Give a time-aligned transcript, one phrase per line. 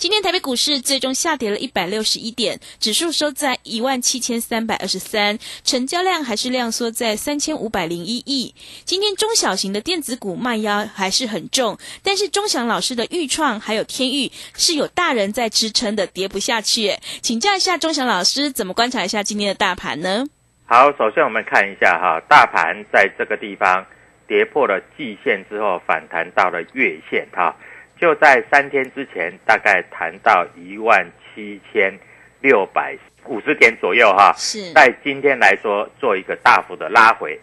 [0.00, 8.54] 今天台北股市最终下跌了一百六十一点，指数收在一万七千三百二十三，成交量还是量缩在三千五百零一亿。
[8.86, 16.94] 今天中小型的电子股卖压还是很重，但是钟祥老师的豫创还有天域是有大人在支撑的，跌不下去。
[17.20, 20.24] 请教一下钟祥老师，怎么观察一下今天的大盘呢？
[20.64, 23.84] 好，首先我们看一下哈，大盘在这个地方
[24.26, 27.54] 跌破了季线之后，反弹到了月线哈。
[28.00, 31.92] 就在三天之前，大概谈到一万七千
[32.40, 32.96] 六百
[33.26, 34.32] 五十点左右哈。
[34.38, 37.38] 是在今天来说，做一个大幅的拉回。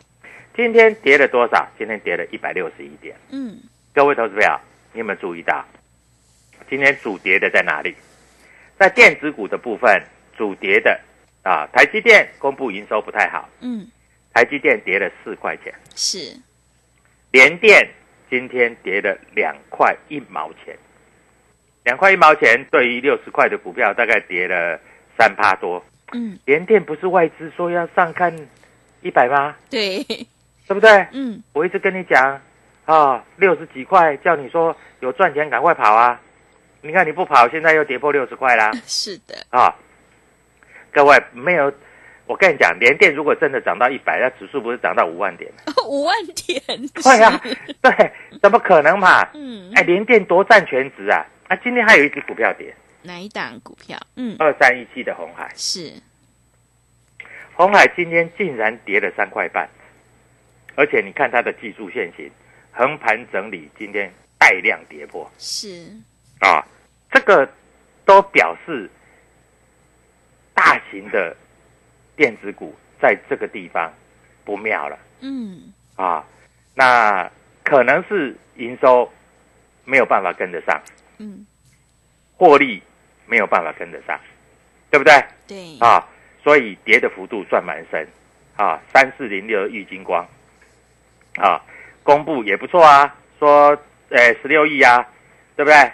[0.55, 1.67] 今天跌了多少？
[1.77, 3.15] 今天跌了一百六十一点。
[3.29, 3.55] 嗯，
[3.93, 4.59] 各位投资朋友，
[4.93, 5.63] 你有没有注意到，
[6.67, 7.95] 今天主跌的在哪里？
[8.79, 10.01] 在电子股的部分，
[10.35, 10.99] 主跌的
[11.43, 13.87] 啊，台积电公布营收不太好，嗯，
[14.33, 16.35] 台积电跌了四块钱，是
[17.29, 17.87] 联电
[18.29, 20.77] 今天跌了两块一毛钱，
[21.83, 24.79] 两块一毛钱对于六十块的股票，大概跌了
[25.17, 25.83] 三趴多。
[26.13, 28.33] 嗯，联电不是外资说要上看
[29.01, 29.55] 一百吗？
[29.69, 31.07] 对，对不对？
[31.11, 32.41] 嗯，我一直跟你讲
[32.85, 36.21] 啊，六十几块，叫你说有赚钱赶快跑啊！
[36.81, 39.75] 你看你不跑，现在又跌破六十块啦 是的，啊！
[40.91, 41.71] 各位没有，
[42.27, 45.49] 我跟你讲，联电如果真的涨到一百，那指数不是涨到五万点？
[45.87, 46.61] 五万点，
[46.93, 47.41] 对啊，
[47.81, 48.11] 对，
[48.41, 49.27] 怎么可能嘛？
[49.33, 51.25] 嗯，哎，联电多占全值啊！
[51.47, 53.97] 啊，今天还有一只股票跌，哪一档股票？
[54.17, 55.93] 嗯，二三一七的红海，是
[57.53, 59.67] 红海今天竟然跌了三块半，
[60.75, 62.29] 而且你看它的技术线型，
[62.73, 65.31] 横盘整理，今天带量跌破。
[65.37, 65.87] 是，
[66.41, 66.61] 啊，
[67.09, 67.49] 这个
[68.03, 68.89] 都表示
[70.53, 71.33] 大型的
[72.17, 73.93] 电子股在这个地方
[74.43, 76.25] 不妙了嗯，啊。
[76.75, 77.31] 那
[77.63, 79.09] 可能是营收
[79.85, 80.81] 没有办法跟得上，
[81.19, 81.45] 嗯，
[82.35, 82.83] 获利
[83.25, 84.19] 没有办法跟得上，
[84.91, 85.13] 对不对
[85.47, 86.05] 对，啊？
[86.43, 88.05] 所以跌的幅度算蛮深
[88.57, 88.81] 啊。
[88.93, 90.27] 三四零六玉金光
[91.37, 91.63] 啊，
[92.03, 93.69] 公布也不错啊，说
[94.09, 95.07] 呃十六亿啊，
[95.55, 95.91] 对不对？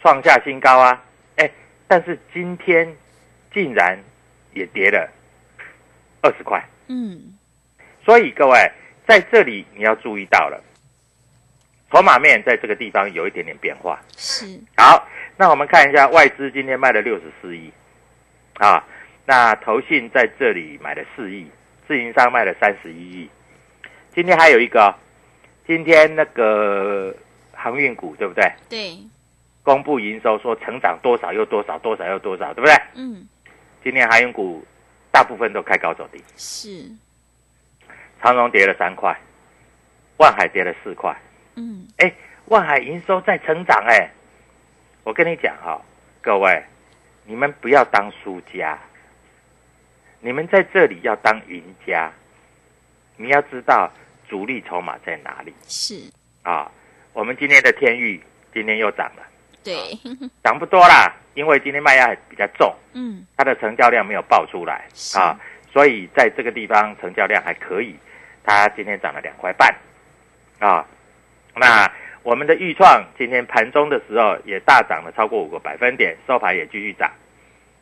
[0.00, 1.04] 创下新高啊！
[1.36, 1.48] 哎，
[1.86, 2.92] 但是今天
[3.54, 3.96] 竟然
[4.52, 5.08] 也跌了
[6.22, 7.34] 二十块，嗯，
[8.04, 8.58] 所以各位
[9.06, 10.62] 在这里你要注意到了，
[11.90, 14.00] 筹码面在这个地方有一点点变化。
[14.16, 14.46] 是，
[14.76, 17.70] 好，那我们看一下外资今天卖了六十四亿，
[18.54, 18.82] 啊，
[19.26, 21.46] 那投信在这里买了四亿，
[21.86, 23.28] 自营商卖了三十一亿。
[24.14, 24.94] 今天还有一个哦，
[25.66, 27.14] 今天那个
[27.52, 28.52] 航运股对不对？
[28.68, 28.98] 对，
[29.62, 32.74] 公布营收说成长多少又多少，多少又多少，对不对？
[32.94, 33.26] 嗯，
[33.82, 34.64] 今天航运股
[35.12, 36.90] 大部分都开高走低，是，
[38.20, 39.16] 长荣跌了三块，
[40.16, 41.16] 万海跌了四块。
[41.54, 42.12] 嗯，哎，
[42.46, 44.10] 万海营收在成长哎，
[45.04, 45.80] 我跟你讲哈、
[46.20, 46.64] 各位，
[47.26, 48.78] 你们不要当输家，
[50.20, 52.10] 你们在这里要当赢家。
[53.18, 53.92] 你要知道，
[54.28, 55.54] 主力筹码在哪里。
[55.68, 56.10] 是，
[56.42, 56.72] 啊？
[57.12, 58.18] 我们今天的天域
[58.54, 59.22] 今天又涨了，
[59.62, 59.98] 对，
[60.42, 65.38] 涨不多啦，因为今天卖压比较重，嗯，它的成交量没有爆出来啊，
[65.72, 67.96] 所以在这个地方成交量还可以，
[68.44, 69.74] 它今天涨了两块半
[70.58, 70.84] 啊。
[71.54, 71.90] 那
[72.22, 77.10] 我们的豫创今天盘中的时候也大涨了超过五个百分点，收盘也继续涨，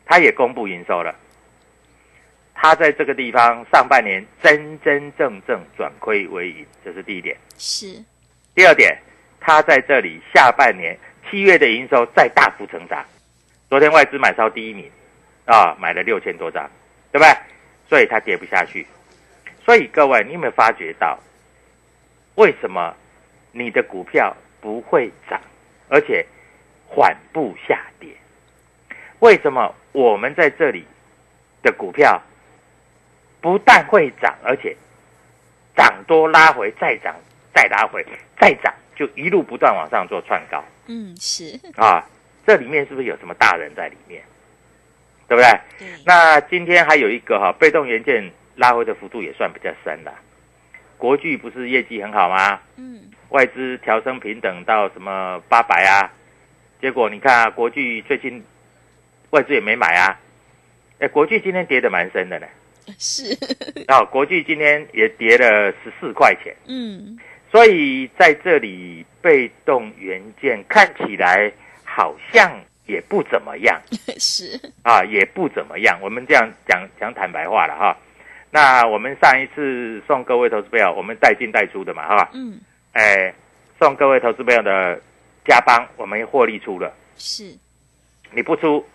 [0.05, 1.15] 它也公布营收了。
[2.53, 7.35] 它在这个地方上半年真真正正转亏为盈，这是第一点。
[7.57, 8.03] 是，
[8.53, 8.95] 第二点，
[9.39, 10.95] 它在这里下半年
[11.31, 13.05] 七月的营收再大幅成长，
[13.69, 14.91] 昨天外资买超第一名，
[15.45, 16.69] 啊，买了六千多张，
[17.09, 17.33] 对不对？
[17.87, 18.85] 所以它跌不下去。
[19.63, 21.17] 所以各位，你有没有发觉到，
[22.35, 22.93] 为什么
[23.53, 25.39] 你的股票不会涨，
[25.87, 26.25] 而且
[26.85, 28.09] 缓步下跌？
[29.19, 30.85] 为什么我们在这里
[31.63, 32.21] 的股票
[33.39, 34.75] 不但会涨，而且
[35.77, 37.15] 涨多拉回，再涨
[37.53, 38.05] 再拉回，
[38.37, 42.05] 再涨，就一路不断往上做窜高嗯，是，啊！
[42.45, 44.21] 这里面是不是有什么大人在里面？
[45.27, 45.49] 对不对？
[45.79, 50.13] 对，那今天还有一个哈，被动元件拉回的幅度也算比较深的。
[50.99, 52.59] 国巨不是业绩很好吗？
[52.75, 56.13] 嗯，外资调升平等到什么八百啊？
[56.79, 58.43] 结果你看啊，国巨最近
[59.31, 60.19] 外资也没买啊。
[60.99, 62.45] 哎，国巨今天跌的蛮深的呢。
[62.99, 63.35] 是，
[63.87, 66.55] 啊，国巨今天也跌了十四块钱。
[66.67, 67.17] 嗯，
[67.51, 71.51] 所以在这里，被动元件看起来
[71.83, 72.49] 好像
[72.85, 73.79] 也不怎么样。
[74.17, 75.99] 是，啊，也不怎么样。
[76.01, 77.97] 我们这样讲讲坦白话了哈。
[78.49, 82.59] 那我们上一次送各位投资朋友，我们带进带出的嘛哈，嗯，
[82.91, 83.33] 哎，
[83.79, 85.01] 送各位投资朋友的
[85.45, 87.57] 加邦，我们获利出了，是，
[88.31, 88.85] 你不出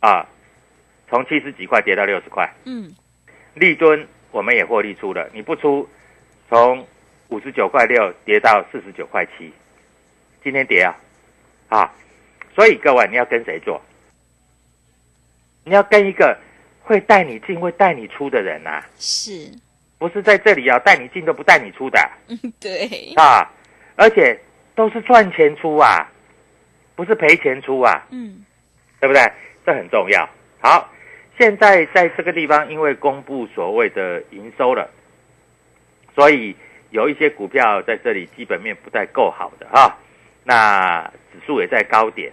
[0.00, 0.26] 啊，
[1.08, 2.92] 从七十几块跌到六十块，嗯，
[3.54, 5.88] 利吨我们也获利出了，你不出，
[6.48, 6.84] 从
[7.30, 9.52] 五十九块六跌到四十九块七，
[10.44, 10.94] 今天跌啊，
[11.68, 11.92] 啊，
[12.54, 13.80] 所以各位你要跟谁做？
[15.64, 16.36] 你要跟一个
[16.82, 19.50] 会带你进、会带你出的人呐、是，
[19.98, 21.98] 不是在这里啊带你进都不带你出的
[22.28, 23.50] 嗯， 对，啊，
[23.96, 24.38] 而且
[24.74, 26.10] 都是赚钱出啊，
[26.96, 28.06] 不是赔钱出啊。
[28.10, 28.44] 嗯，
[29.00, 29.22] 对不对？
[29.64, 30.28] 这很重要。
[30.60, 30.90] 好，
[31.38, 34.90] 现在在这个地方，因为公布所谓的营收了，
[36.14, 36.56] 所以
[36.90, 39.96] 有一些股票在这里基本面不太够好的哈，
[40.42, 41.02] 那
[41.32, 42.32] 指数也在高点，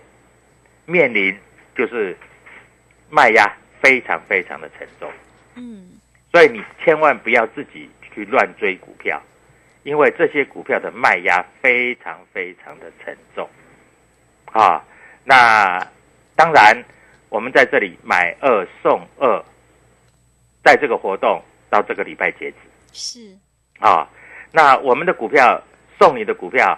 [0.86, 1.38] 面临
[1.76, 2.18] 就是
[3.10, 5.12] 卖压非常非常的沉重，
[5.56, 6.00] 嗯，
[6.32, 9.22] 所以你千万不要自己去乱追股票，
[9.84, 13.48] 因为这些股票的卖压非常非常的沉重
[14.52, 14.84] 啊。
[15.24, 15.80] 那
[16.36, 16.84] 当然，
[17.30, 19.46] 我们在这里买二送二，
[20.64, 21.40] 在这个活动
[21.70, 22.58] 到这个礼拜截止
[22.92, 23.38] 是，
[23.80, 24.08] 啊。
[24.52, 25.62] 那我们的股票
[26.00, 26.78] 送你的股票，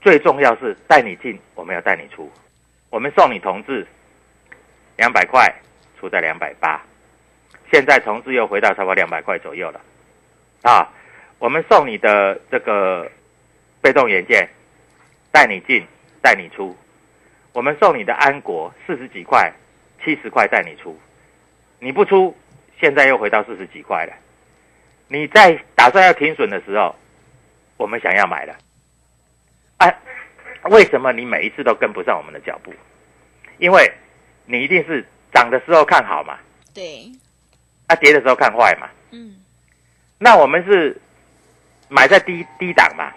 [0.00, 2.30] 最重要是带你进，我们要带你出。
[2.90, 3.86] 我们送你同志
[4.96, 5.52] 两百块，
[5.98, 6.82] 出在两百八，
[7.70, 9.80] 现在同志又回到差不多两百块左右了
[10.62, 10.88] 啊。
[11.38, 13.10] 我们送你的这个
[13.80, 14.48] 被动元件，
[15.30, 15.86] 带你进，
[16.22, 16.76] 带你出。
[17.52, 19.52] 我们送你的安国四十几块，
[20.02, 20.98] 七十块带你出，
[21.78, 22.36] 你不出，
[22.80, 24.12] 现在又回到四十几块了。
[25.08, 26.94] 你在打算要停损的时候，
[27.76, 28.54] 我们想要买了，
[29.78, 29.92] 啊，
[30.64, 32.72] 为什么你每一次都跟不上我们的脚步？
[33.58, 33.90] 因为
[34.44, 36.38] 你一定是涨的时候看好嘛，
[36.74, 37.10] 对，
[37.86, 38.88] 啊，跌的时候看坏嘛。
[39.10, 39.36] 嗯，
[40.18, 40.96] 那我们是
[41.88, 43.10] 买在低低档嘛，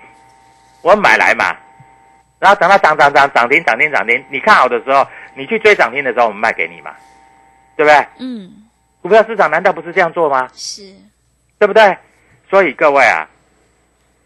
[0.82, 1.56] 我买来嘛，
[2.40, 5.06] 然后等到涨涨涨涨停涨停涨停，你看好的时候，
[5.36, 6.96] 你去追涨停的时候，我们卖给你嘛，
[7.76, 8.08] 对不对？
[8.20, 8.70] 嗯，
[9.02, 10.48] 股票市场难道不是这样做吗？
[10.54, 10.96] 是，
[11.62, 11.96] 对不对？
[12.50, 13.30] 所以各位啊，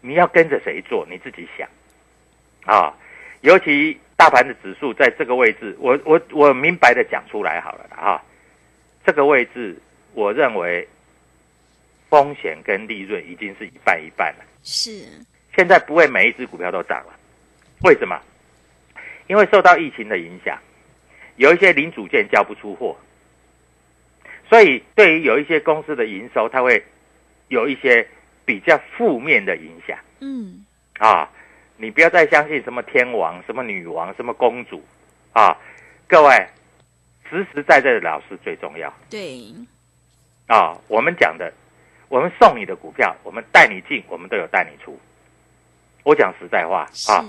[0.00, 1.68] 你要跟着谁做，你自己想
[2.64, 2.94] 啊。
[3.42, 8.22] 尤其大盘的指数在这个位置，我我我明白的讲出来好了啦啊。
[9.04, 9.76] 这个位置，
[10.14, 10.88] 我认为
[12.08, 14.44] 风险跟利润已经是一半一半了。
[14.62, 15.06] 是，
[15.54, 17.12] 现在不会每一只股票都涨了，
[17.82, 18.18] 为什么？
[19.26, 20.58] 因为受到疫情的影响，
[21.36, 22.96] 有一些零组件交不出货，
[24.48, 26.82] 所以对于有一些公司的营收，它会
[27.48, 28.06] 有一些
[28.44, 30.64] 比较负面的影响嗯，
[30.98, 31.28] 啊。
[31.78, 34.82] 你不要再相信什么天王、什么女王、什么公主
[35.34, 35.54] 啊！
[36.08, 36.48] 各位，
[37.28, 39.52] 实实在在的老师最重要对，
[40.46, 40.74] 啊！
[40.88, 41.52] 我们讲的，
[42.08, 44.98] 我们送你的股票，我们带你进，我们都有带你出。
[46.02, 47.28] 我讲实在话，啊，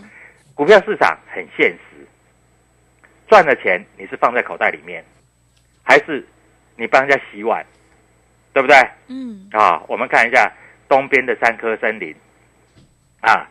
[0.56, 2.08] 股票市场很现实，
[3.28, 5.04] 赚的钱你是放在口袋里面，
[5.84, 6.26] 还是
[6.78, 7.66] 你帮人家洗碗，
[8.58, 8.76] 对不对？
[9.08, 10.52] 嗯，啊，我们看一下
[10.90, 12.12] 东边的三棵森林，
[13.22, 13.48] 啊，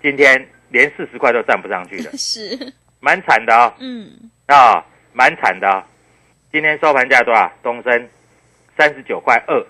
[0.00, 4.82] 今天连四十块都站不上去了， 是，蛮惨的哦，嗯，啊，
[5.12, 5.84] 蛮惨的、哦。
[6.50, 7.52] 今天收盘价多少？
[7.62, 8.08] 东升
[8.78, 9.60] 三十九块二，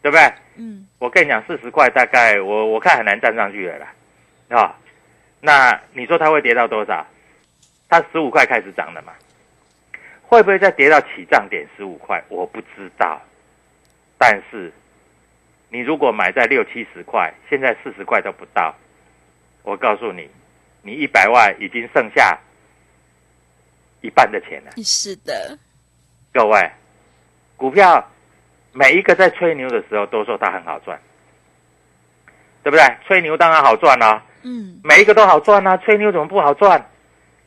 [0.00, 0.32] 对不对？
[0.54, 3.92] 嗯，我跟你讲，四十块大概我我看很难站上去了啦，
[4.50, 4.78] 啊，
[5.40, 7.04] 那你说它会跌到多少？
[7.88, 9.12] 它十五块开始涨的嘛，
[10.22, 12.22] 会不会再跌到起涨点十五块？
[12.28, 13.20] 我不知道，
[14.22, 14.72] 但是
[15.68, 18.72] 你如果买在六七十块，现在四十块都不到，
[19.64, 20.30] 我告诉你，
[20.80, 22.38] 你一百万已经剩下
[24.00, 24.70] 一半的钱了。
[24.84, 25.58] 是的，
[26.32, 26.70] 各位，
[27.56, 28.08] 股票
[28.70, 30.96] 每一个在吹牛的时候都说它很好赚，
[32.62, 32.96] 对不对？
[33.04, 36.88] 吹牛当然好赚啦、嗯，每一个都好赚啊，吹牛怎么不好赚？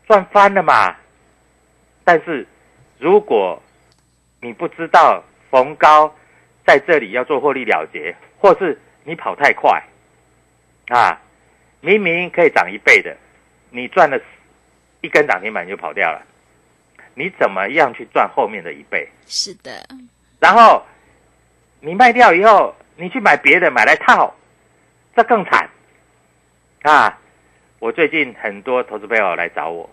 [0.08, 0.94] 赚翻了嘛！
[2.04, 2.46] 但是
[3.00, 3.64] 如果
[4.42, 6.14] 你不知道逢高
[6.66, 9.82] 在这里要做获利了结，或是你跑太快
[10.88, 11.22] 啊，
[11.82, 13.16] 明明可以涨一倍的，
[13.70, 14.20] 你赚了
[15.02, 16.26] 一根涨停板就跑掉了，
[17.14, 19.08] 你怎么样去赚后面的一倍？
[19.28, 19.88] 是的，
[20.40, 20.84] 然后
[21.80, 24.34] 你卖掉以后，你去买别的买来套，
[25.16, 25.70] 这更惨
[26.84, 27.20] 啊！
[27.80, 29.88] 我最近很多投资朋友来找我，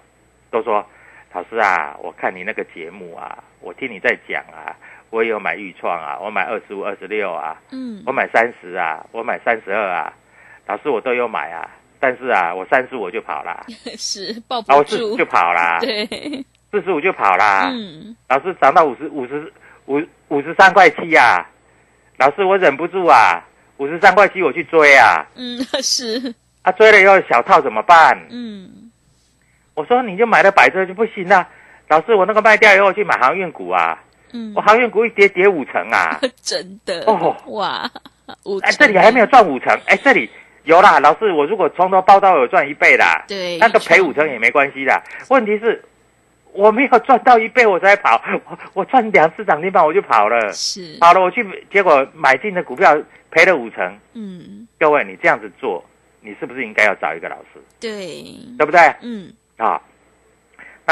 [0.50, 0.86] 都说
[1.32, 4.74] 老师啊，我看你那个节目啊，我听你在讲啊，
[5.12, 8.02] 我也有买豫创啊，我买二十五、二十六啊，嗯。
[8.06, 10.10] 我，买三十啊，我买三十二啊，
[10.66, 11.68] 老师我都有买啊，
[12.00, 13.62] 但是啊，我三十五就跑啦，
[13.98, 16.06] 是抱啊，我不住就，跑啦，对，
[16.70, 19.52] 四十五就跑啦，嗯，老师涨到五十五十
[19.84, 21.46] 五五十三块七呀，
[22.16, 23.44] 老师我忍不住啊，
[23.76, 28.18] 五十三块七我去追啊，嗯， 是，啊追了以后小套怎么办？
[28.30, 28.90] 嗯，
[29.74, 31.46] 我说你就买了摆着就不行啊，
[31.88, 34.02] 老师我那个卖掉以后去买航运股啊，
[34.32, 34.52] 嗯。
[34.56, 37.36] 我，航运股一跌跌五成啊， 真的，哦。
[37.46, 37.90] 哇，
[38.44, 40.28] 五哎成这里还没有赚五成，哎这里
[40.64, 45.84] 有啦，老师我如果从头包到尾有赚一倍啦，对，那个赔五成也没关系的，问题是。
[46.54, 50.52] 我没有赚到一倍我才跑，我我赚两次涨停板我就跑了。
[50.52, 52.94] 是，好了，我去，结果买进的股票
[53.30, 53.98] 赔了五成。
[54.12, 55.82] 嗯，各位，你这样子做，
[56.20, 58.22] 你是不是应该要找一个老师，对，
[58.58, 58.80] 对不对？
[59.00, 59.80] 嗯，啊，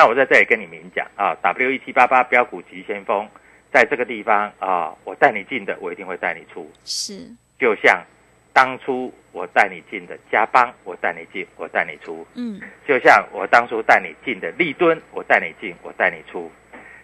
[0.01, 3.29] 那我在这里跟你明讲啊，W 一七八八标股急先锋，
[3.71, 6.73] 在这个地方啊，我带你进的，我一定会带你出。
[6.87, 7.29] 是，
[7.59, 8.03] 就像
[8.51, 16.51] 当初我带你进的嘉邦，我带你进，我带你出；嗯，就像我当初带你进的立敦，我带你进，我带你出；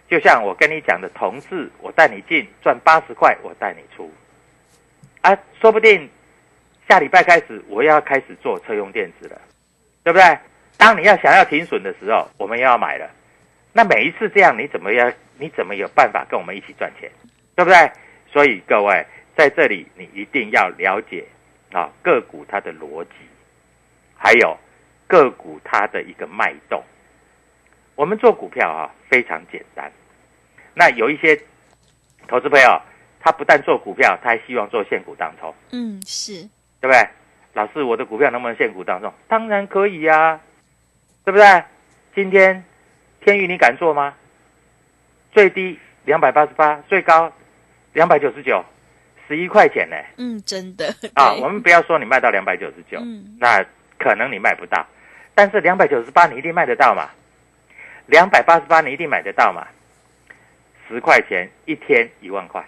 [0.09, 4.11] 就像我跟你讲的同志，我带你进赚八十块，我带你出。
[5.21, 6.09] 啊，说不定
[6.89, 9.39] 下礼拜开始我又要开始做车用电子了，
[10.03, 10.39] 对不对？
[10.77, 13.09] 当你要想要停损的时候，我们又要买了。
[13.73, 15.11] 那每一次这样，你怎么样？
[15.39, 17.11] 你怎么有办法跟我们一起赚钱？
[17.55, 17.91] 对不对？
[18.31, 19.05] 所以各位
[19.35, 21.25] 在这里，你一定要了解
[21.71, 23.09] 啊个股它的逻辑，
[24.15, 24.57] 还有
[25.07, 26.83] 个股它的一个脉动。
[27.95, 29.91] 我们做股票啊非常简单。
[30.73, 31.39] 那有一些
[32.27, 32.81] 投资朋友，
[33.19, 35.53] 他不但做股票，他还希望做现股当冲。
[35.71, 36.41] 嗯，是，
[36.79, 37.07] 对不对？
[37.53, 39.11] 老师，我的股票能不能现股当中？
[39.27, 40.39] 当然可以呀、
[41.27, 41.63] 对不对？
[42.15, 42.63] 今天
[43.19, 44.13] 天宇你敢做吗？
[45.33, 47.29] 最低两百八十八，最高
[47.91, 48.63] 两百九十九，
[49.27, 49.97] 十一块钱呢。
[50.15, 53.61] 嗯，真的，啊，我们不要说你卖到两百九十九，嗯，那
[53.99, 54.87] 可能你卖不到，
[55.35, 57.09] 但是两百九十八你一定卖得到嘛？
[58.05, 59.67] 两百八十八你一定买得到嘛？
[60.87, 62.65] 十块钱一天一万块，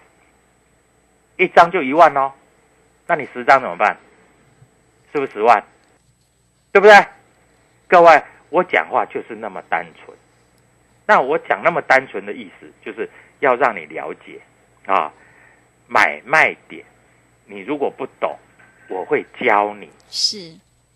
[1.38, 2.34] 一张就一万哦，
[3.08, 3.96] 那你十张怎么办？
[5.14, 5.64] 是不是十万？
[6.74, 6.94] 对不对？
[7.88, 10.18] 各位，我讲话就是那么单纯。
[11.06, 14.40] 那我讲那么单纯的意思，就是要让你了解
[14.86, 15.12] 啊，
[15.88, 16.86] 买卖点，
[17.46, 18.38] 你如果不懂，
[18.90, 19.90] 我会教你。
[20.10, 20.54] 是，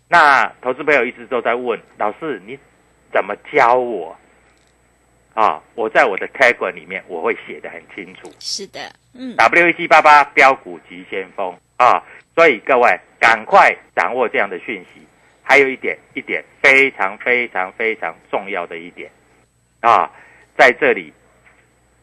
[0.08, 2.56] 那投资朋友一直都在问老师，你
[3.12, 4.16] 怎么教我？
[5.34, 8.78] 啊，我在我的 Telegram 里面我会写的很清楚是的，
[9.14, 12.00] 嗯，，W 一七八八标股急先锋啊，
[12.36, 15.04] 所以各位赶快掌握这样的讯息。
[15.44, 19.10] 还有一点，一点非常非常非常重要的一点
[19.80, 20.10] 啊，
[20.56, 21.12] 在这里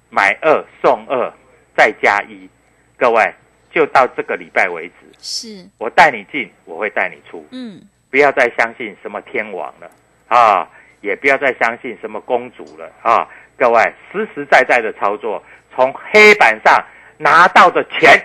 [0.09, 1.33] 买二送二
[1.75, 2.47] 再加一，
[2.95, 3.33] 各位
[3.71, 4.93] 就到这个礼拜为止。
[5.17, 7.45] 是，我带你进，我会带你出。
[7.51, 9.91] 嗯，不要再相信什么天王了
[10.27, 10.69] 啊，
[11.01, 13.27] 也不要再相信什么公主了啊！
[13.57, 13.81] 各位
[14.11, 15.43] 实实在在的操作，
[15.75, 16.83] 从黑板上
[17.17, 18.19] 拿到的钱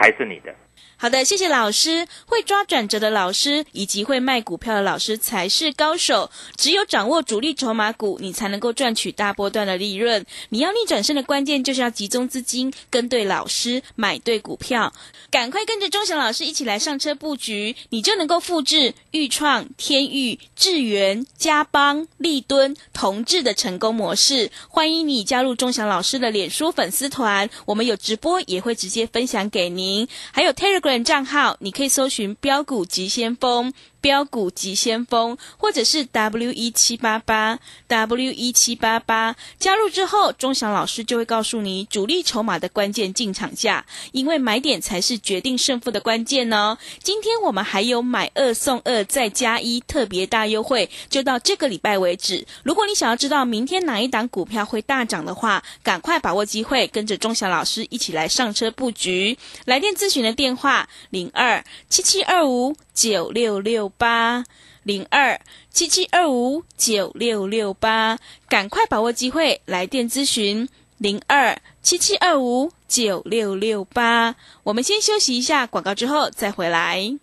[0.00, 0.54] 才是你的。
[0.96, 2.06] 好的，谢谢老师。
[2.26, 6.30] 会抓转折的老师以及会卖股票的老师才是高手。
[6.56, 10.24] 只有掌握主力筹码股，你才能够赚取大波段的利润。
[10.50, 14.92] 你要逆转胜的关键就是要集中资金，跟对老师，买对股票。
[15.30, 24.50] 赶快跟着钟祥老师一起来上车布局，你就能够复制豫创、天域、智源、嘉邦、立敦、同志的成功模式。
[24.68, 29.89] 欢迎你加入钟祥老师的脸书粉丝团，我们有直播，也会直接分享给您。
[30.32, 31.00] 还有 Telegram。
[31.10, 33.72] 账号你可以搜寻标股急先锋。
[34.00, 46.78] 标股急先锋，或者是 W 一七八八 W 一七八八，加入之后，钟祥老师就会告诉你主力筹码的关键进场价，因为买点才是决定胜负的关键哦。
[47.02, 52.46] 今天我们还有买二送二再加一特别大优惠，就到这个礼拜为止。
[52.62, 59.36] 如果你想要知道明天哪一档股票会大涨的话，赶快把握机会，跟着钟祥老师一起来上车布局。
[59.66, 62.74] 来电咨询的电话零二七七二五。
[62.92, 64.44] 九六六八
[64.82, 68.18] 零二七七二五九六六八，
[68.48, 70.68] 赶快把握机会来电咨询
[70.98, 74.34] 零二七七二五九六六八。
[74.62, 77.18] 我们先休息一下广告，之后再回来。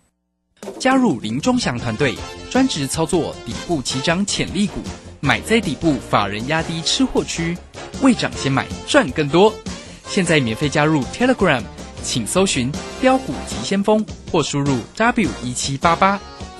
[0.78, 2.14] 加入林中祥团队，
[2.50, 4.80] 专职操作底部起涨潜力股，
[5.20, 7.56] 买在底部，法人压低吃货区，
[8.02, 9.52] 未涨先买赚更多。
[10.06, 11.62] 现在免费加入 Telegram。
[12.00, 12.70] 请搜寻
[13.00, 16.18] 标股急先锋，或输入 W 一七八八，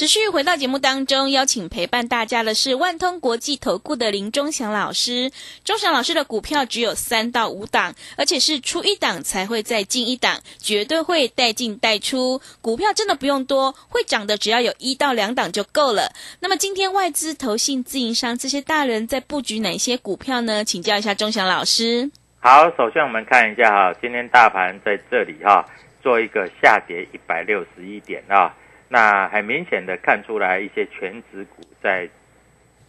[0.00, 5.30] 持续回到节目当中，邀请陪伴大家的是万通国际投顾的林忠祥老师。
[5.62, 12.40] 忠祥老师的股票只有三到五档，而且是出一档才会再进一档，绝对会带进带出。
[12.62, 16.10] 股票真的不用多，会涨的只要有一到两档就够了。
[16.40, 20.64] 那么今天外资、投信、自营商这些大人在布局哪些股票呢？
[20.64, 22.10] 请教一下忠祥老师。
[22.38, 25.62] 好，首先我们看一下哈，今天大盘在这里哈，
[26.02, 28.56] 做一个下跌一百六十一点啊。
[28.92, 32.08] 那很明显的看出来，一些全指股在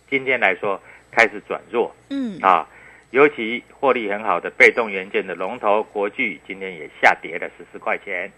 [0.10, 2.68] 今天来说开始转弱，嗯啊，
[3.12, 8.32] 尤其获利很好的被动元件的龙头国巨，今天也下跌了十四块钱，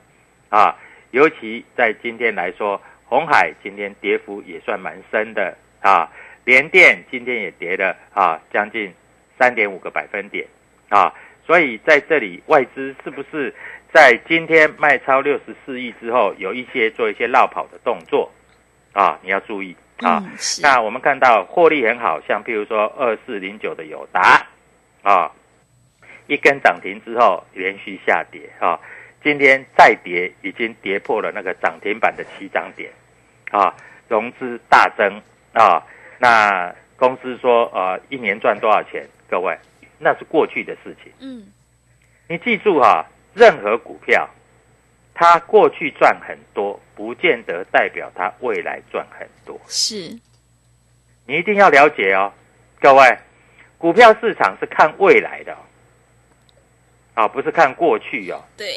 [0.49, 0.75] 啊，
[1.11, 6.11] 尤其在今天来说，红海今天跌幅也算蛮深的啊，
[6.43, 8.93] 联电今天也跌了啊，将近
[9.39, 10.45] 三点五个百分点
[10.89, 11.13] 啊，
[11.47, 13.55] 所以在这里外资是不是？
[13.93, 18.31] 在今天卖超六十四亿之后，有一些做一些绕跑的动作，
[18.91, 20.23] 啊，你要注意啊。
[20.63, 24.47] 那我们看到获利很好，像譬如说二四零九的友达，
[25.03, 25.31] 啊，
[26.25, 28.79] 一根涨停之后连续下跌，啊，
[29.23, 32.91] 今天再跌，已经跌破了那个涨停板的七涨点，
[33.51, 33.75] 啊，
[34.07, 35.21] 融资大增，
[35.53, 35.85] 啊，
[36.17, 39.07] 那公司说呃一年赚多少钱？
[39.29, 39.55] 各位，
[39.99, 41.13] 那是过去的事情。
[41.19, 41.45] 嗯，
[42.27, 43.05] 你记住哈。
[43.33, 44.29] 任何股票，
[45.13, 49.59] 它过去赚很多，不见得代表它未来赚很多。
[49.67, 50.19] 是，
[51.25, 52.31] 你一定要了解哦，
[52.79, 53.17] 各位，
[53.77, 55.57] 股票市场是看未来的，
[57.15, 58.43] 啊，不是看过去哦。
[58.55, 58.67] 对。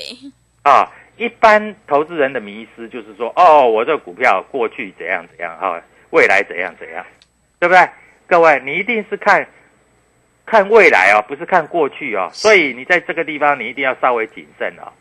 [0.62, 7.04] 啊，一般投资人的迷失就是说，哦，我这股票过去怎样怎样哈，未来怎样怎样，
[7.58, 7.88] 对不对？
[8.26, 9.46] 各位，你一定是看。
[10.46, 14.92] 看未来哦，不是看过去哦，所以你在这个地方你一定要稍微谨慎哦，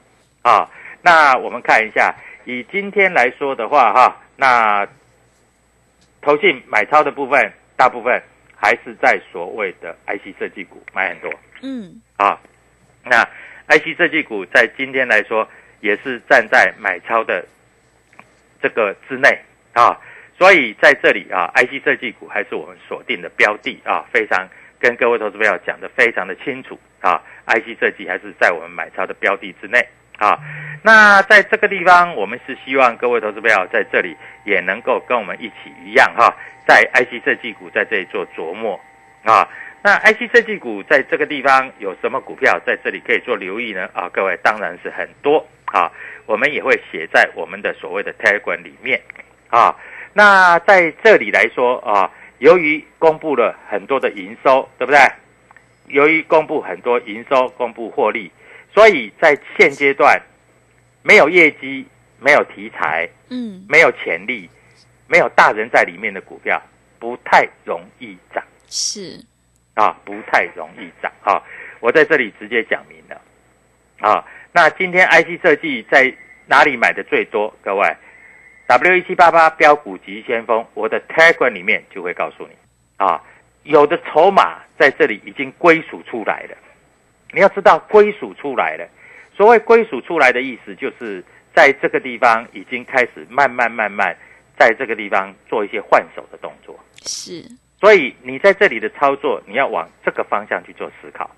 [0.42, 0.70] 啊，
[1.02, 2.14] 那我们看一下，
[2.46, 4.88] 以今天来说的话哈，那
[6.22, 8.22] 投信买超的部分，大部分
[8.56, 11.32] 还是在所谓的 IC 设计股买很多，
[11.62, 12.40] 嗯，啊，
[13.04, 13.24] 那
[13.68, 15.48] IC 设计股在今天来说
[15.82, 17.46] 也是站在买超的
[18.62, 19.40] 这个之内。
[19.74, 20.00] 啊，
[20.38, 24.48] 所以在这里啊，IC 设计股还是我们锁定的标的啊，非常。
[24.86, 29.84] 跟各位投资朋友讲的非常的清楚啊，IC 设计还是在我们买超的标的之内
[30.20, 30.38] 啊。
[30.84, 36.32] 那在这个地方，我们是希望各位投资朋友在这里也能够跟我们一起一样哈，
[36.68, 38.80] 在 IC 设计股在这里做琢磨
[39.24, 39.50] 啊。
[39.82, 43.90] 那 IC 设计股在这个地方有什么股票在这里可以做留意呢？
[43.92, 45.92] 啊，各位当然是很多啊，
[46.28, 49.02] 我们也会写在我们的所谓的 Telegram 里面
[49.50, 49.76] 啊。
[50.14, 52.12] 那在这里来说啊。
[52.40, 55.00] 由于公布了很多的营收，对不对？
[55.88, 58.32] 由于公布很多营收，公布获利，
[58.74, 60.20] 所以在现阶段
[61.04, 61.86] 没有业绩、
[62.20, 64.50] 没有题材、嗯，没有潜力、
[65.08, 66.62] 没有大人在里面的股票，
[67.00, 68.44] 不太容易涨。
[68.68, 69.24] 是
[69.76, 71.42] 啊，不太容易涨啊！
[71.80, 73.22] 我在这里直接讲明了
[74.00, 74.26] 啊。
[74.52, 76.12] 那今天 IC 设计在
[76.48, 77.54] 哪里买的最多？
[77.62, 77.96] 各位
[78.68, 82.56] ，W 一七八八标股急先锋，我的 Telegram 里面就会告诉你
[82.98, 83.22] 啊，
[83.64, 86.58] 有的筹码在这里已经归属出来了。
[87.32, 88.88] 你要知道，归属出来了。
[89.36, 91.22] 所谓归属出来的意思，就是
[91.54, 94.16] 在这个地方已经开始慢慢慢慢，
[94.58, 96.80] 在这个地方做一些换手的动作。
[97.02, 97.44] 是，
[97.80, 101.30] 所以你在这里的操作，你要往这个方向去做思考，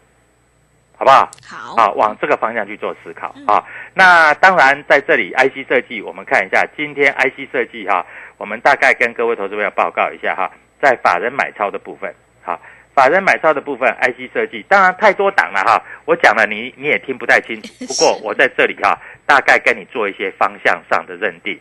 [0.98, 1.30] 好不好？
[1.48, 3.64] 好，啊，往这个方向去做思考啊。
[3.94, 8.06] 那当然，在这里 IC 设计，我们看一下今天 IC 设计哈，
[8.38, 12.60] 我们大概跟各位投资朋友报告一下哈，在法人买超的部分，好。
[12.96, 17.72] 法人买超的部分，IC 设计当然太多档了哈，我讲了你你也听不太清楚。
[17.86, 21.60] 不过我在这里哈，大概跟你做一些方向上的认定。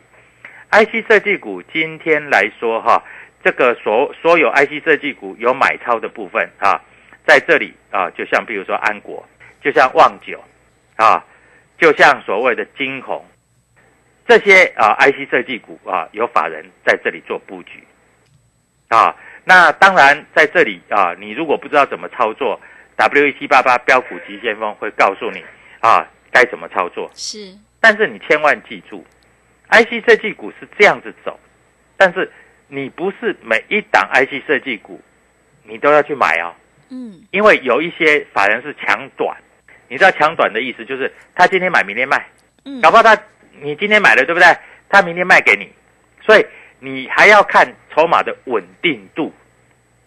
[0.70, 3.04] IC 设计股今天来说哈，
[3.44, 6.80] 这个所所有 IC 设计股有买超的部分啊，
[7.26, 9.26] 在这里啊，就像比如说安国，
[9.60, 10.42] 就像旺九
[10.94, 11.24] 啊，
[11.78, 13.24] 就像所谓的金鸿，
[14.26, 17.84] 这些啊 IC 设计股啊，有法人在这里做布局
[18.88, 19.14] 啊。
[19.44, 22.60] 那当然，在这里啊，你如果不知道怎么操作
[22.96, 25.44] ，W 一七八八标股急先锋会告诉你
[25.80, 27.10] 啊，该怎么操作。
[27.14, 29.04] 是，但是你千万记住
[29.70, 31.38] ，IC 设计股是这样子走，
[31.96, 32.30] 但是
[32.68, 35.00] 你不是每一档 IC 设计股
[35.64, 36.54] 你都要去买哦。
[36.88, 39.36] 嗯，因为有一些法人是抢短，
[39.88, 42.26] 你知道抢短的意思就是他今天买，明天卖，
[42.64, 43.16] 嗯，搞不好他
[43.60, 44.46] 你今天买了，对不对？
[44.88, 45.70] 他明天卖给你，
[46.22, 46.46] 所以。
[46.78, 49.32] 你还要看筹码的稳定度，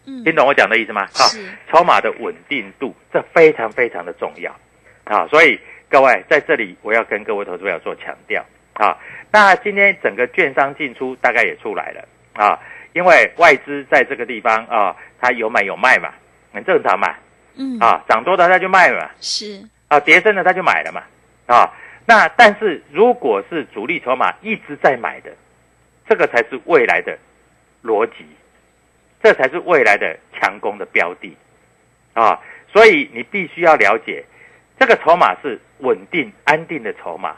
[0.05, 1.01] 嗯，听懂我讲的意思吗？
[1.01, 1.25] 啊，
[1.67, 4.55] 筹码的稳定度这非常非常的重要
[5.03, 5.27] 啊！
[5.29, 8.95] 所以各位在这里我要跟各位投资者做强调啊。
[9.31, 12.59] 那今天整个券商进出大概也出来了啊，
[12.93, 16.13] 因为外资在这个地方啊，它有买有卖嘛，
[16.59, 17.15] 很正常嘛，
[17.55, 21.03] 嗯啊，涨多的他就卖嘛，是啊，跌深的他就买了嘛
[21.47, 21.73] 啊。
[22.05, 25.31] 那但是如果是主力筹码一直在买的。
[26.11, 27.15] 这个才是未来的
[27.83, 28.25] 逻辑，
[29.21, 31.37] 这才是未来的强攻的标的
[32.15, 32.41] 啊！
[32.73, 34.25] 所以你必须要了解，
[34.79, 37.35] 这个筹码是稳定安定的筹码，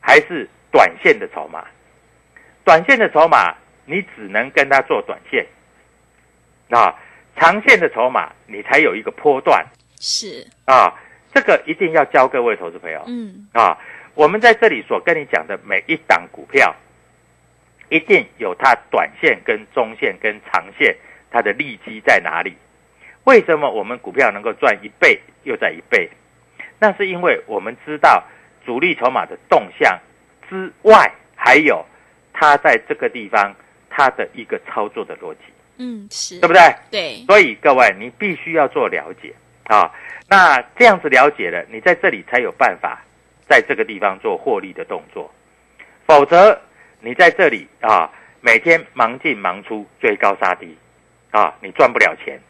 [0.00, 1.64] 还是短线的筹码？
[2.64, 5.46] 短线的筹码你只能跟他做短线
[6.70, 6.92] 啊，
[7.36, 9.64] 长线的筹码你才有一个波段
[10.00, 10.92] 是啊！
[11.34, 13.78] 这个一定要教各位投资朋友，嗯啊，
[14.14, 16.74] 我们在这里所跟你讲的每一档股票。
[17.88, 20.96] 一定有它短线、跟中线、跟长线，
[21.30, 22.56] 它的利基在哪里？
[23.22, 26.10] 为什么我们股票能够赚一倍又在一倍？
[26.80, 28.24] 那是因为我们知道
[28.64, 30.00] 主力筹码的动向
[30.50, 31.86] 之外，还有
[32.32, 33.54] 它在这个地方
[33.88, 35.42] 它的一个操作的逻辑，
[35.78, 36.60] 嗯，是对不对？
[36.90, 39.34] 对，所以各位你必须要做了解
[39.64, 39.92] 啊。
[40.28, 43.02] 那这样子了解了，你在这里才有办法
[43.48, 45.32] 在这个地方做获利的动作，
[46.06, 46.60] 否则。
[46.98, 48.10] 你在这里啊，
[48.40, 50.76] 每天忙进忙出，追高杀低，
[51.30, 52.40] 啊，你赚不了钱，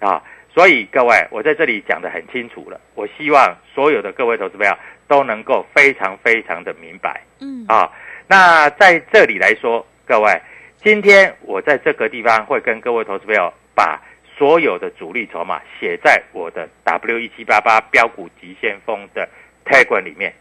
[0.00, 2.78] 啊，所以各位，我在这里讲的很清楚了。
[2.94, 7.90] 我希望所有的各位投资朋友都能够非常非常的明白，嗯，啊，
[8.26, 10.38] 那在这里来说，各位，
[10.82, 14.00] 今天我在这个地方会跟各位投资朋友把
[14.38, 19.28] 所有的主力筹码写在我的 W 一七八八标股急先锋的
[19.66, 20.34] tag 里面，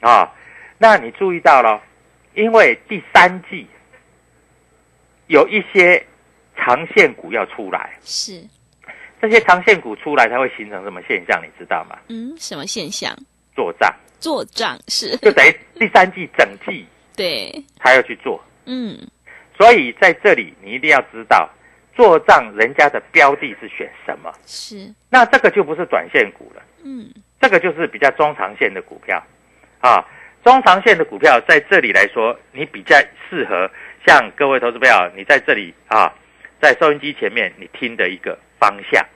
[0.00, 0.32] 啊，
[0.78, 1.80] 那你注意到了。
[2.34, 3.66] 因为第三季
[5.26, 6.02] 有一些
[6.56, 8.42] 长线股要出来，是
[9.20, 11.40] 这些长线股出来，它会形成什么现象？
[11.44, 11.98] 你知道吗？
[12.08, 13.14] 嗯，什么现象？
[13.54, 18.98] 做账，做账是就等于第三季整季 对，他要去做，嗯，
[19.62, 21.48] 所以在这里你一定要知道
[21.94, 27.08] 做账人家的标的是选什么，是，那这个就不是短线股了，嗯，
[27.40, 29.22] 这个就是比较中长线的股票。
[29.80, 30.04] 啊。
[30.42, 32.96] 中长线的股票在这里来说，你比较
[33.30, 33.70] 适合
[34.04, 36.12] 像各位投资朋友，你在这里啊，
[36.60, 39.06] 在收音机前面你听的一个方向。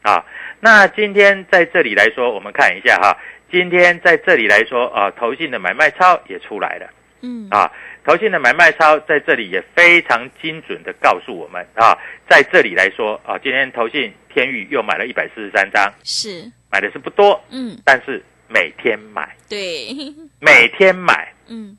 [0.00, 0.24] 啊。
[0.60, 3.14] 那今天在这里来说，我们看一下哈，
[3.50, 6.88] 今天在这里来说啊，投信的买卖超也出来了，
[7.20, 7.46] 嗯。
[7.50, 7.70] 啊，
[8.04, 11.96] 投信的买卖超在这里也非常精准的告诉我们啊，
[12.28, 18.22] 在这里来说啊，今天投信天域又买了一百四十三张，是，买的是不多，嗯，但是。
[18.54, 19.88] 每天买，对，
[20.38, 21.74] 每天买，嗯，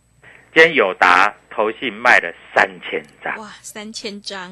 [0.56, 4.50] 今天友达投信卖了三千张，哇，三千张，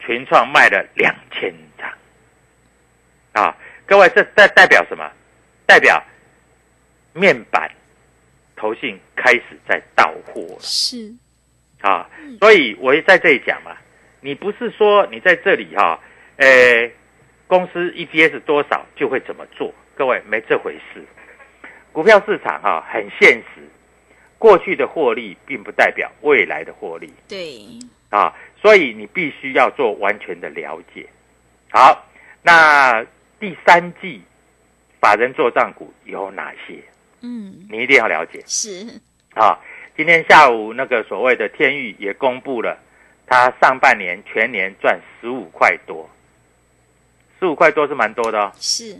[0.00, 1.88] 群创卖了两千张，
[3.44, 3.56] 啊，
[3.86, 5.08] 各位，这代代表什么？
[5.64, 6.02] 代表
[7.12, 7.70] 面板
[8.60, 11.10] 投信开始在到货了，是，
[11.80, 12.06] 啊，
[12.38, 13.74] 所以我也在这里讲嘛，
[14.20, 15.98] 你不是说你在这里哈，
[16.36, 16.90] 呃，
[17.46, 21.02] 公司 EPS 多少就会怎么做，各位没这回事。
[21.90, 23.66] 股票市场哈很现实，
[24.36, 27.64] 过去的获利并不代表未来的获利对，
[28.10, 31.08] 啊，所以你必须要做完全的了解。
[31.70, 32.06] 好，
[32.42, 33.02] 那
[33.38, 34.20] 第三季
[35.00, 36.78] 法人做账股有哪些？
[37.22, 38.86] 嗯，你一定要了解是，
[39.34, 39.58] 啊。
[39.96, 42.78] 今天下午那个所谓的天域也公布了，
[43.26, 46.08] 它上半年全年赚十五块多，
[47.38, 48.50] 十五块多是蛮多的哦。
[48.56, 48.98] 是，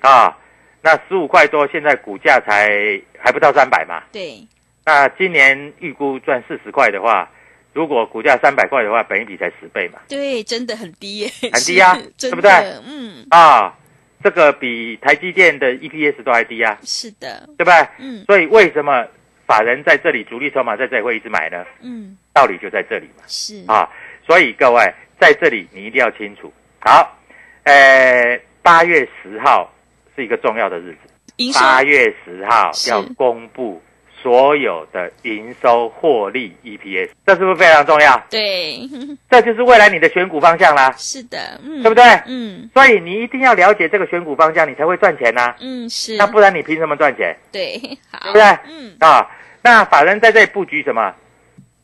[0.00, 0.34] 啊，
[0.80, 2.70] 那十五块多，现在股价才
[3.18, 4.02] 还不到三百嘛。
[4.10, 4.46] 对，
[4.86, 7.30] 那今年预估赚四十块的话，
[7.74, 9.98] 如果股价三百块的话，本一比才十倍嘛。
[10.08, 12.50] 对，真的很低耶，很低啊是 真对不对
[12.86, 13.76] 嗯，啊，
[14.22, 17.88] 这个比台积电的 EPS 都还低啊，是的，对不对？
[17.98, 19.06] 嗯所以为什么
[19.46, 21.64] 法人在这里主力筹码在这里会一直买呢？
[21.82, 23.24] 嗯，道理就在这里嘛。
[23.26, 23.88] 是，啊，
[24.26, 24.82] 所以各位
[25.18, 26.52] 在这里你一定要清楚。
[26.80, 27.18] 好，
[27.64, 29.72] 呃，八月十号
[30.14, 33.82] 是一个重要的日子，八月十号要公布
[34.22, 38.22] 所有的营收、获利、EPS，这是不是非常重要？
[38.30, 38.80] 对，
[39.30, 42.04] 这就是未来你的选股方向啦，是的，嗯，对不对？
[42.26, 47.34] 嗯所以你一定要了解这个选股方向，你才会赚钱呐、嗯是，那不然你凭什么赚钱？
[47.50, 47.80] 对，
[48.12, 48.44] 好，对不对？
[48.68, 49.26] 嗯，啊，
[49.62, 51.14] 那法人在这里布局什么？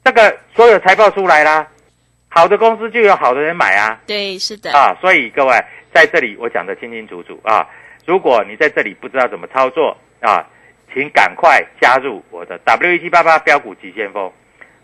[0.04, 1.66] 这个所有财报出来啦，
[2.28, 3.98] 好的公司就有好的人买啊。
[4.06, 5.52] 对，是的，啊，所以各位
[5.92, 7.66] 在这里我讲的清清楚楚啊。
[8.04, 10.46] 如果你在这里不知道怎么操作啊，
[10.96, 14.32] 请赶快加入我的 W 一七八八标股急先锋。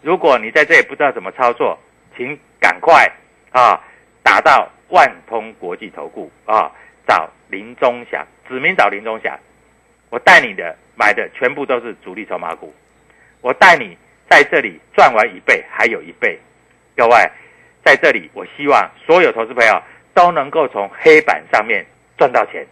[0.02, 1.78] 如果你在这里不知道怎么操作，
[2.14, 3.10] 请赶快
[3.50, 3.80] 啊
[4.22, 6.70] 打到万通国际投顾啊，
[7.08, 9.34] 找林中祥，指名找林中祥。
[10.10, 12.74] 我带你的买的全部都是主力筹码股，
[13.40, 13.96] 我带你
[14.28, 16.38] 在这里赚完一倍，还有一倍。
[16.94, 17.16] 各位，
[17.82, 21.86] 在这里，我希望所有投资朋友都能够从黑板上面
[22.18, 22.66] 赚到钱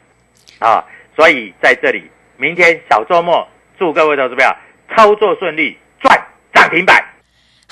[0.58, 0.84] 啊！
[1.16, 3.46] 所以在这里，明天小周末，
[3.78, 4.50] 祝各位投资朋友
[4.96, 7.09] 操作顺利，赚涨停板。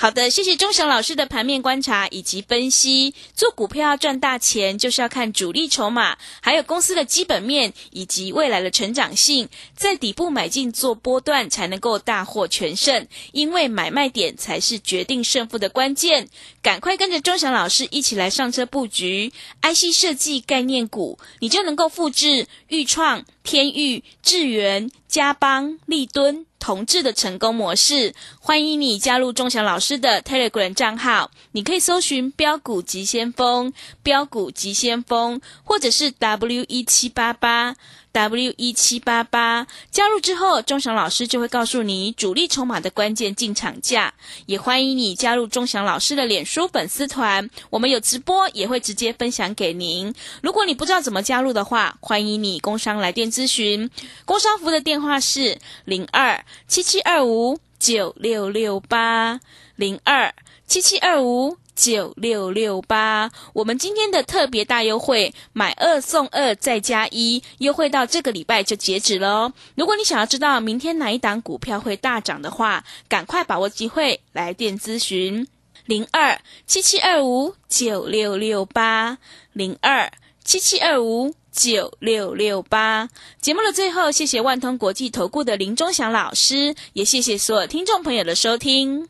[0.01, 3.13] 好的，谢谢钟祥老师的盘面观察以及分析。
[3.35, 13.05] 做股票要赚大钱，就是要看主力筹码，还有公司的基本面以及未来的成长性，在底部买进做波段，才能够大获全胜。
[13.33, 16.29] 因为买卖点才是决定胜负的关键。
[16.61, 26.45] 赶快跟着钟祥老师一起来上车布局 IC 设计概念股，你就能够复制豫创、天域、智源、嘉邦、立敦。
[26.59, 37.75] 同志的成功模式，欢迎你加入钟祥老师的 Telegram 账号，你可以搜寻“标股急先锋”、“标股急先锋”，或者是 W 一七八八。
[38.11, 39.67] W 一七八八。
[39.91, 44.13] 加入之后，钟祥老师就会告诉你主力筹码的关键进场价。
[44.45, 50.13] 也欢迎你加入钟祥老师的脸书粉丝团，我们有直播，也会直接分享给您。
[50.41, 53.89] 如果你不知道怎么加入的话，欢迎你工商来电咨询，
[54.25, 56.43] 工商服的电话是零二。
[56.67, 59.39] 七七二五九六六八
[59.75, 60.33] 零二
[60.67, 69.53] 七七二五九六六八，我们今天的特别大优惠，买二送二再加一，优惠到这个礼拜就截止了。
[69.75, 75.47] 如果你想要知道明天哪一档股票会大涨的话，赶快把握机会来电咨询
[75.85, 79.17] 零二七七二五九六六八
[79.53, 80.11] 零二
[80.43, 81.33] 七七二五。
[81.51, 83.09] 九六六八
[83.41, 89.09] 节目的最后，谢谢万通国际投顾的林忠祥老师，也谢谢所有听众朋友的收听。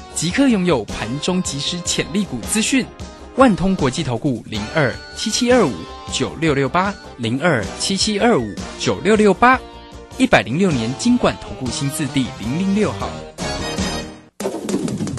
[0.21, 2.85] 即刻拥有盘中即时潜力股资讯。
[3.37, 5.73] 万通国际投顾零二七七二五
[6.13, 9.59] 九六六八零二七七二五九六六八，
[10.19, 13.09] 一百零六年经管投顾新字第零零六号。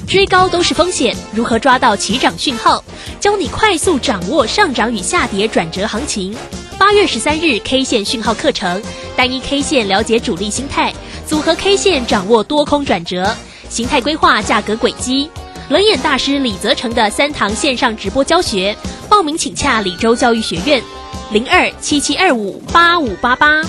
[0.07, 2.85] 追高都是风险，如何抓到起涨讯号？
[3.19, 6.33] 教你快速掌握上涨与下跌转折行情。
[6.79, 8.81] 八月十三日 K 线讯号课程，
[9.17, 10.95] 单一 K 线了解主力心态，
[11.27, 13.37] 组合 K 线掌握多空转折，
[13.73, 15.31] 形态规划价格轨迹。
[15.71, 18.77] 冷眼大师李泽成的三堂线上直播教学，
[19.09, 20.83] 报名请洽李州教育学院，
[21.31, 23.63] 零二七七二五八五八八，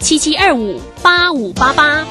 [0.00, 2.06] 七七二五八五八八。